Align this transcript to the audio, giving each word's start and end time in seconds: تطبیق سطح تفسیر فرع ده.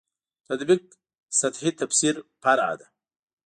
تطبیق 0.47 0.83
سطح 1.39 1.63
تفسیر 1.79 2.15
فرع 2.41 2.73
ده. 2.79 2.85